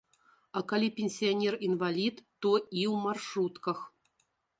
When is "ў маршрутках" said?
2.93-3.85